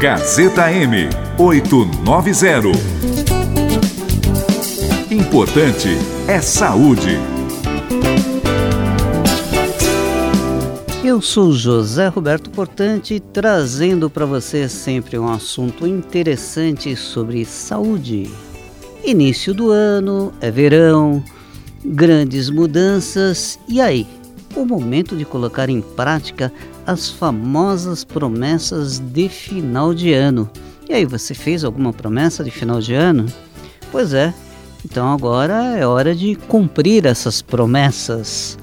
Gazeta 0.00 0.70
M 0.70 1.08
890. 1.36 2.68
Importante 5.10 5.88
é 6.28 6.40
saúde. 6.40 7.18
Eu 11.02 11.20
sou 11.20 11.52
José 11.52 12.06
Roberto 12.06 12.48
Portante, 12.48 13.18
trazendo 13.18 14.08
para 14.08 14.24
você 14.24 14.68
sempre 14.68 15.18
um 15.18 15.28
assunto 15.28 15.84
interessante 15.84 16.94
sobre 16.94 17.44
saúde. 17.44 18.30
Início 19.04 19.52
do 19.52 19.72
ano, 19.72 20.32
é 20.40 20.48
verão, 20.48 21.24
grandes 21.84 22.48
mudanças, 22.50 23.58
e 23.66 23.80
aí? 23.80 24.06
O 24.58 24.66
momento 24.66 25.16
de 25.16 25.24
colocar 25.24 25.68
em 25.68 25.80
prática 25.80 26.52
as 26.84 27.08
famosas 27.08 28.02
promessas 28.02 28.98
de 28.98 29.28
final 29.28 29.94
de 29.94 30.12
ano. 30.12 30.50
E 30.88 30.92
aí, 30.92 31.04
você 31.04 31.32
fez 31.32 31.62
alguma 31.62 31.92
promessa 31.92 32.42
de 32.42 32.50
final 32.50 32.80
de 32.80 32.92
ano? 32.92 33.26
Pois 33.92 34.12
é, 34.12 34.34
então 34.84 35.12
agora 35.12 35.78
é 35.78 35.86
hora 35.86 36.12
de 36.12 36.34
cumprir 36.34 37.06
essas 37.06 37.40
promessas. 37.40 38.58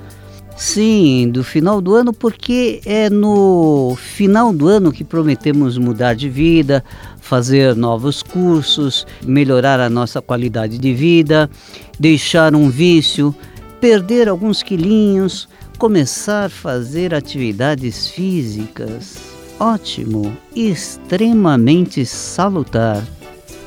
Sim, 0.57 1.29
do 1.29 1.45
final 1.45 1.79
do 1.79 1.95
ano, 1.95 2.11
porque 2.11 2.81
é 2.85 3.09
no 3.09 3.95
final 3.97 4.51
do 4.51 4.67
ano 4.67 4.91
que 4.91 5.05
prometemos 5.05 5.77
mudar 5.77 6.13
de 6.13 6.27
vida, 6.27 6.83
fazer 7.21 7.73
novos 7.73 8.21
cursos, 8.21 9.07
melhorar 9.25 9.79
a 9.79 9.89
nossa 9.89 10.21
qualidade 10.21 10.77
de 10.77 10.93
vida, 10.93 11.49
deixar 11.97 12.53
um 12.53 12.69
vício, 12.69 13.33
perder 13.79 14.27
alguns 14.27 14.61
quilinhos, 14.61 15.47
começar 15.77 16.45
a 16.45 16.49
fazer 16.49 17.13
atividades 17.13 18.07
físicas. 18.07 19.17
Ótimo, 19.59 20.35
extremamente 20.55 22.05
salutar. 22.05 23.03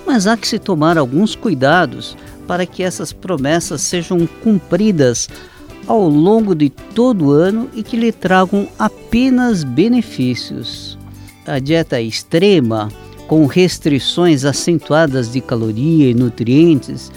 Mas 0.07 0.27
há 0.27 0.37
que 0.37 0.49
se 0.49 0.59
tomar 0.59 0.97
alguns 0.99 1.35
cuidados 1.35 2.17
para 2.47 2.65
que 2.65 2.83
essas 2.83 3.13
promessas 3.13 3.83
sejam 3.83 4.27
cumpridas 4.43 5.29
ao 5.87 6.09
longo 6.09 6.55
de 6.55 6.71
todo 6.71 7.27
o 7.27 7.31
ano 7.31 7.69
e 7.75 7.83
que 7.83 7.97
lhe 7.97 8.13
tragam 8.13 8.69
apenas 8.79 9.65
benefícios. 9.65 10.99
A 11.47 11.59
dieta 11.59 12.01
extrema, 12.01 12.91
com 13.27 13.47
restrições 13.47 14.45
acentuadas 14.45 15.31
de 15.33 15.41
caloria 15.41 16.11
e 16.11 16.15
nutrientes 16.15 17.11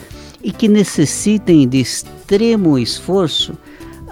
e 0.43 0.51
que 0.51 0.67
necessitem 0.67 1.67
de 1.67 1.79
extremo 1.79 2.77
esforço, 2.77 3.53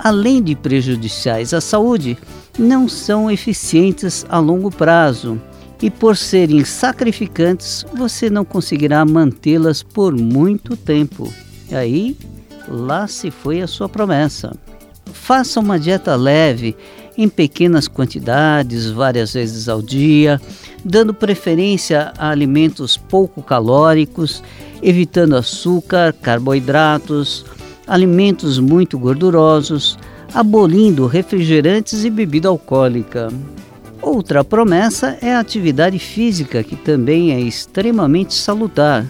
além 0.01 0.41
de 0.41 0.55
prejudiciais 0.55 1.53
à 1.53 1.61
saúde, 1.61 2.17
não 2.57 2.87
são 2.87 3.29
eficientes 3.29 4.25
a 4.29 4.39
longo 4.39 4.71
prazo 4.71 5.39
e, 5.81 5.89
por 5.89 6.17
serem 6.17 6.63
sacrificantes, 6.65 7.85
você 7.93 8.29
não 8.29 8.43
conseguirá 8.43 9.05
mantê-las 9.05 9.83
por 9.83 10.13
muito 10.13 10.75
tempo. 10.75 11.31
E 11.69 11.75
aí 11.75 12.17
lá 12.67 13.07
se 13.07 13.29
foi 13.31 13.61
a 13.61 13.67
sua 13.67 13.87
promessa. 13.87 14.55
Faça 15.11 15.59
uma 15.59 15.79
dieta 15.79 16.15
leve, 16.15 16.75
em 17.17 17.27
pequenas 17.27 17.87
quantidades, 17.87 18.89
várias 18.89 19.33
vezes 19.33 19.67
ao 19.67 19.81
dia, 19.81 20.39
dando 20.85 21.13
preferência 21.13 22.13
a 22.17 22.29
alimentos 22.29 22.95
pouco 22.95 23.43
calóricos, 23.43 24.41
evitando 24.81 25.35
açúcar, 25.35 26.13
carboidratos, 26.13 27.45
alimentos 27.89 28.59
muito 28.59 28.97
gordurosos, 28.97 29.97
abolindo 30.33 31.07
refrigerantes 31.07 32.05
e 32.05 32.09
bebida 32.09 32.47
alcoólica. 32.47 33.29
Outra 34.01 34.43
promessa 34.43 35.17
é 35.21 35.33
a 35.33 35.39
atividade 35.39 35.97
física, 35.99 36.63
que 36.63 36.75
também 36.75 37.33
é 37.33 37.41
extremamente 37.41 38.33
salutar. 38.33 39.05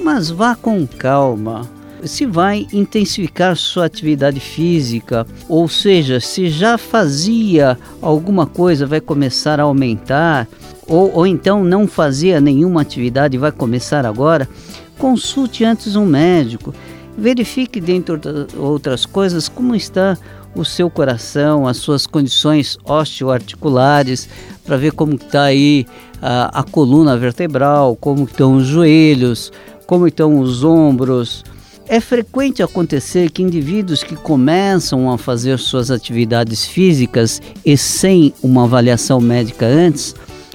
Mas 0.00 0.30
vá 0.30 0.54
com 0.54 0.86
calma 0.86 1.68
se 2.04 2.26
vai 2.26 2.66
intensificar 2.72 3.56
sua 3.56 3.86
atividade 3.86 4.38
física, 4.38 5.26
ou 5.48 5.68
seja, 5.68 6.20
se 6.20 6.48
já 6.48 6.78
fazia 6.78 7.76
alguma 8.00 8.46
coisa, 8.46 8.86
vai 8.86 9.00
começar 9.00 9.58
a 9.58 9.64
aumentar, 9.64 10.46
ou, 10.86 11.12
ou 11.12 11.26
então 11.26 11.64
não 11.64 11.88
fazia 11.88 12.40
nenhuma 12.40 12.82
atividade 12.82 13.36
e 13.36 13.38
vai 13.38 13.50
começar 13.50 14.06
agora, 14.06 14.48
consulte 14.96 15.64
antes 15.64 15.96
um 15.96 16.06
médico. 16.06 16.74
Verifique, 17.18 17.80
dentre 17.80 18.14
outras 18.56 19.04
coisas, 19.04 19.48
como 19.48 19.74
está 19.74 20.16
o 20.54 20.64
seu 20.64 20.88
coração, 20.88 21.66
as 21.66 21.78
suas 21.78 22.06
condições 22.06 22.78
osteoarticulares, 22.84 24.28
para 24.64 24.76
ver 24.76 24.92
como 24.92 25.14
está 25.14 25.42
aí 25.42 25.84
a, 26.22 26.60
a 26.60 26.62
coluna 26.62 27.16
vertebral, 27.16 27.96
como 27.96 28.22
estão 28.22 28.54
os 28.54 28.66
joelhos, 28.66 29.50
como 29.84 30.06
estão 30.06 30.38
os 30.38 30.62
ombros, 30.62 31.44
é 31.88 31.98
frequente 32.00 32.62
acontecer 32.62 33.30
que 33.30 33.42
indivíduos 33.42 34.04
que 34.04 34.14
começam 34.14 35.10
a 35.10 35.18
fazer 35.18 35.58
suas 35.58 35.90
atividades 35.90 36.66
físicas 36.66 37.42
e 37.64 37.76
sem 37.76 38.32
uma 38.42 38.62
avaliação 38.62 39.20
médica 39.20 39.66
antes 39.66 40.14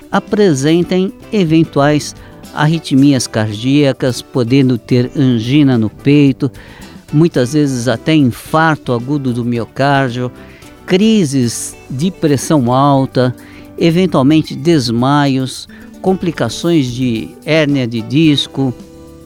apresentem 0.10 1.12
eventuais 1.32 2.16
arritmias 2.54 3.28
cardíacas, 3.28 4.22
podendo 4.22 4.78
ter 4.78 5.12
angina 5.16 5.78
no 5.78 5.90
peito, 5.90 6.52
muitas 7.12 7.54
vezes 7.54 7.88
até 7.88 8.14
infarto 8.14 8.94
agudo 8.94 9.34
do 9.34 9.46
miocárdio, 9.46 10.32
crises 10.86 11.76
de 11.90 12.12
pressão 12.12 12.72
alta, 12.72 13.36
eventualmente 13.78 14.56
desmaios, 14.56 15.68
complicações 16.02 16.88
de 16.88 17.30
hérnia 17.46 17.88
de 17.88 18.02
disco, 18.02 18.74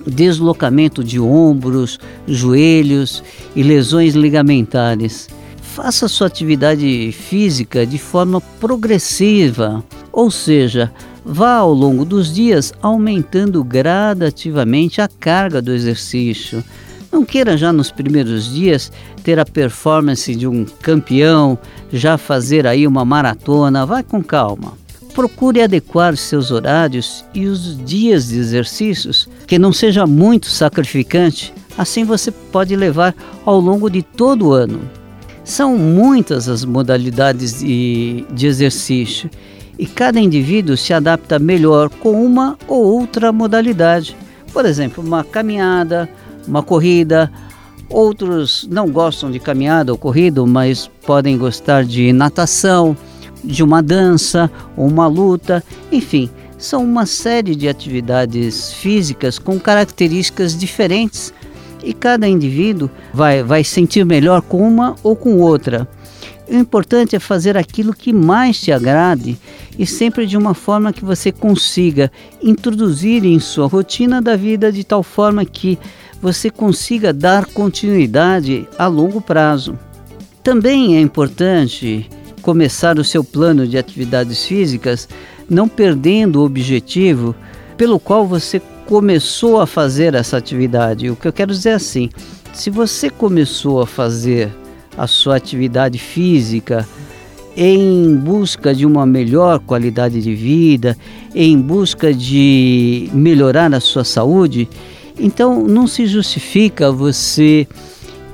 deslocamento 0.06 1.04
de 1.04 1.20
ombros, 1.20 2.00
joelhos 2.28 3.24
e 3.56 3.64
lesões 3.64 4.14
ligamentares. 4.16 5.28
Faça 5.62 6.08
sua 6.08 6.28
atividade 6.28 7.12
física 7.12 7.86
de 7.86 7.98
forma 7.98 8.42
progressiva, 8.60 9.84
ou 10.12 10.32
seja, 10.32 10.92
vá 11.28 11.56
ao 11.56 11.74
longo 11.74 12.06
dos 12.06 12.34
dias 12.34 12.74
aumentando 12.82 13.62
gradativamente 13.64 15.02
a 15.02 15.10
carga 15.10 15.62
do 15.62 15.74
exercício. 15.74 16.64
Não 17.12 17.26
queira 17.26 17.58
já 17.58 17.74
nos 17.74 17.92
primeiros 17.92 18.54
dias 18.54 18.92
ter 19.24 19.38
a 19.38 19.46
performance 19.46 20.34
de 20.34 20.48
um 20.48 20.64
campeão, 20.82 21.58
já 21.92 22.18
fazer 22.18 22.66
aí 22.66 22.88
uma 22.88 23.04
maratona, 23.04 23.86
vai 23.86 24.04
com 24.04 24.24
calma 24.24 24.74
procure 25.18 25.64
adequar 25.64 26.16
seus 26.16 26.52
horários 26.52 27.26
e 27.34 27.48
os 27.48 27.76
dias 27.84 28.28
de 28.28 28.38
exercícios, 28.38 29.28
que 29.48 29.58
não 29.58 29.74
seja 29.74 30.06
muito 30.06 30.46
sacrificante, 30.46 31.52
assim 31.76 32.04
você 32.04 32.30
pode 32.30 32.76
levar 32.76 33.16
ao 33.44 33.60
longo 33.60 33.90
de 33.90 34.04
todo 34.04 34.50
o 34.50 34.54
ano. 34.54 34.80
São 35.44 35.76
muitas 35.76 36.48
as 36.48 36.64
modalidades 36.64 37.62
de, 37.62 38.26
de 38.32 38.46
exercício 38.46 39.28
e 39.78 39.86
cada 39.86 40.20
indivíduo 40.20 40.76
se 40.76 40.94
adapta 40.94 41.38
melhor 41.40 41.90
com 41.90 42.24
uma 42.24 42.58
ou 42.68 42.84
outra 42.84 43.32
modalidade. 43.32 44.16
Por 44.52 44.66
exemplo, 44.66 45.04
uma 45.04 45.24
caminhada, 45.24 46.10
uma 46.48 46.64
corrida. 46.64 47.32
Outros 47.90 48.68
não 48.70 48.90
gostam 48.90 49.32
de 49.32 49.40
caminhada 49.40 49.92
ou 49.92 49.98
corrida, 49.98 50.46
mas 50.46 50.90
podem 51.06 51.38
gostar 51.38 51.86
de 51.86 52.12
natação 52.12 52.98
de 53.44 53.64
uma 53.64 53.82
dança 53.82 54.52
ou 54.76 54.88
uma 54.88 55.08
luta, 55.08 55.64
enfim, 55.92 56.30
são 56.58 56.84
uma 56.84 57.06
série 57.06 57.56
de 57.56 57.70
atividades 57.70 58.74
físicas 58.74 59.38
com 59.38 59.60
características 59.60 60.58
diferentes 60.58 61.34
e 61.84 61.94
cada 61.94 62.28
indivíduo 62.28 62.90
vai, 63.14 63.44
vai 63.44 63.64
sentir 63.64 64.04
melhor 64.04 64.42
com 64.42 64.68
uma 64.68 64.96
ou 65.04 65.16
com 65.16 65.40
outra. 65.40 65.88
O 66.50 66.56
importante 66.56 67.16
é 67.16 67.20
fazer 67.20 67.58
aquilo 67.58 67.94
que 67.94 68.14
mais 68.14 68.60
te 68.60 68.72
agrade 68.72 69.38
e 69.78 69.86
sempre 69.86 70.26
de 70.26 70.38
uma 70.38 70.54
forma 70.54 70.94
que 70.94 71.04
você 71.04 71.32
consiga 71.32 72.10
introduzir 72.42 73.26
em 73.26 73.40
sua 73.40 73.68
rotina 73.68 74.22
da 74.22 74.36
vida 74.38 74.72
de 74.72 74.84
tal 74.84 75.04
forma 75.04 75.44
que 75.44 75.78
você 76.22 76.50
consiga 76.50 77.12
dar 77.12 77.46
continuidade 77.46 78.68
a 78.78 78.88
longo 78.88 79.20
prazo. 79.20 79.78
Também 80.42 80.96
é 80.96 81.02
importante 81.02 82.10
começar 82.42 82.98
o 82.98 83.04
seu 83.04 83.24
plano 83.24 83.68
de 83.68 83.78
atividades 83.78 84.46
físicas, 84.46 85.10
não 85.50 85.68
perdendo 85.68 86.38
o 86.38 86.46
objetivo 86.46 87.36
pelo 87.76 88.00
qual 88.00 88.26
você 88.26 88.62
começou 88.86 89.60
a 89.60 89.68
fazer 89.68 90.16
essa 90.16 90.38
atividade. 90.38 91.10
O 91.10 91.16
que 91.18 91.28
eu 91.28 91.34
quero 91.34 91.52
dizer 91.52 91.70
é 91.72 91.74
assim: 91.74 92.10
se 92.54 92.70
você 92.70 93.10
começou 93.10 93.82
a 93.82 93.86
fazer 93.86 94.50
a 94.98 95.08
sua 95.08 95.36
atividade 95.36 96.00
física 96.00 96.88
em 97.56 98.16
busca 98.16 98.74
de 98.74 98.86
uma 98.86 99.06
melhor 99.06 99.60
qualidade 99.60 100.22
de 100.22 100.36
vida, 100.36 100.96
em 101.34 101.60
busca 101.60 102.14
de 102.14 103.10
melhorar 103.14 103.74
a 103.74 103.80
sua 103.80 104.04
saúde, 104.04 104.70
então 105.20 105.64
não 105.64 105.88
se 105.88 106.06
justifica 106.06 106.92
você 106.92 107.68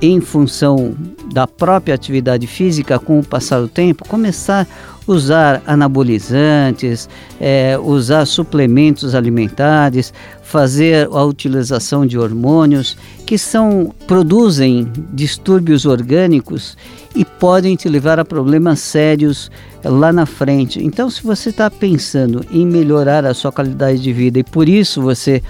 em 0.02 0.20
função 0.20 0.94
da 1.32 1.46
própria 1.46 1.94
atividade 1.94 2.46
física, 2.46 2.98
com 2.98 3.18
o 3.18 3.24
passar 3.24 3.60
do 3.60 3.68
tempo, 3.68 4.06
começar 4.06 4.68
usar 5.06 5.62
anabolizantes, 5.66 7.08
é, 7.40 7.78
usar 7.78 8.26
suplementos 8.26 9.14
alimentares, 9.14 10.12
fazer 10.42 11.08
a 11.10 11.24
utilização 11.24 12.06
de 12.06 12.18
hormônios 12.18 12.96
que 13.26 13.36
são 13.36 13.92
produzem 14.06 14.90
distúrbios 15.12 15.84
orgânicos 15.84 16.76
e 17.14 17.24
podem 17.24 17.76
te 17.76 17.88
levar 17.88 18.18
a 18.18 18.24
problemas 18.24 18.80
sérios 18.80 19.50
lá 19.84 20.12
na 20.12 20.26
frente. 20.26 20.82
Então, 20.82 21.10
se 21.10 21.22
você 21.22 21.50
está 21.50 21.70
pensando 21.70 22.44
em 22.50 22.66
melhorar 22.66 23.24
a 23.24 23.34
sua 23.34 23.52
qualidade 23.52 24.00
de 24.00 24.12
vida 24.12 24.38
e 24.38 24.44
por 24.44 24.68
isso 24.68 25.02
você 25.02 25.42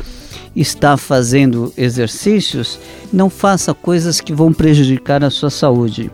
está 0.55 0.97
fazendo 0.97 1.73
exercícios, 1.77 2.79
não 3.12 3.29
faça 3.29 3.75
coisas 3.75 4.21
que 4.21 4.33
vão 4.33 4.53
prejudicar 4.53 5.25
a 5.25 5.31
sua 5.31 5.50
saúde. 5.50 6.11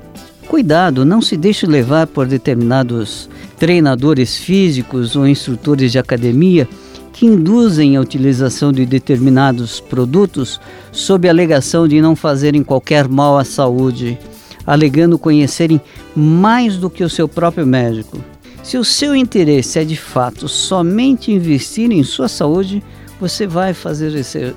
Cuidado, 0.51 1.05
não 1.05 1.23
se 1.23 1.37
deixe 1.37 1.65
levar 1.65 2.09
por 2.09 2.27
determinados 2.27 3.31
treinadores 3.57 4.37
físicos 4.37 5.15
ou 5.15 5.25
instrutores 5.25 5.93
de 5.93 5.99
academia 6.01 6.69
que 7.13 7.25
induzem 7.25 7.97
a 7.97 8.01
utilização 8.01 8.73
de 8.73 8.85
determinados 8.85 9.79
produtos 9.79 10.61
sob 10.91 11.29
a 11.29 11.31
alegação 11.31 11.87
de 11.87 12.01
não 12.01 12.17
fazerem 12.17 12.65
qualquer 12.65 13.07
mal 13.07 13.39
à 13.39 13.45
saúde, 13.45 14.19
alegando 14.67 15.21
conhecerem 15.21 15.81
mais 16.17 16.77
do 16.77 16.91
que 16.91 17.05
o 17.05 17.09
seu 17.09 17.29
próprio 17.29 17.65
médico. 17.65 18.19
Se 18.61 18.77
o 18.77 18.85
seu 18.85 19.15
interesse 19.15 19.79
é 19.79 19.85
de 19.85 19.97
fato 19.97 20.49
somente 20.49 21.31
investir 21.31 21.93
em 21.93 22.03
sua 22.03 22.27
saúde, 22.27 22.83
você 23.21 23.47
vai 23.47 23.75
fazer 23.75 24.13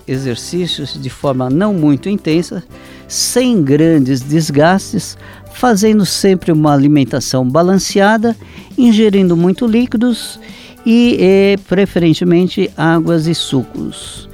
exercícios 0.07 0.97
de 0.99 1.09
forma 1.09 1.49
não 1.49 1.73
muito 1.73 2.07
intensa, 2.07 2.63
sem 3.09 3.61
grandes 3.61 4.21
desgastes, 4.21 5.17
fazendo 5.53 6.05
sempre 6.05 6.51
uma 6.51 6.73
alimentação 6.73 7.47
balanceada, 7.47 8.35
ingerindo 8.77 9.37
muito 9.37 9.65
líquidos 9.65 10.39
e, 10.85 11.17
e 11.19 11.57
preferentemente 11.67 12.69
águas 12.75 13.27
e 13.27 13.35
sucos. 13.35 14.29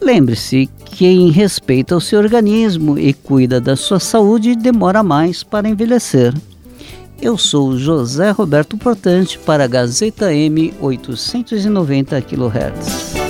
Lembre-se, 0.00 0.68
quem 0.84 1.30
respeita 1.30 1.96
o 1.96 2.00
seu 2.00 2.18
organismo 2.18 2.98
e 2.98 3.12
cuida 3.12 3.60
da 3.60 3.76
sua 3.76 4.00
saúde 4.00 4.54
demora 4.54 5.02
mais 5.02 5.42
para 5.42 5.68
envelhecer. 5.68 6.34
Eu 7.20 7.38
sou 7.38 7.78
José 7.78 8.30
Roberto 8.30 8.76
Portante 8.76 9.38
para 9.38 9.64
a 9.64 9.68
Gazeta 9.68 10.34
M 10.34 10.74
890 10.80 12.20
kHz. 12.20 13.21